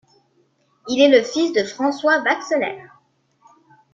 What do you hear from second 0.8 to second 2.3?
Il est le fils de François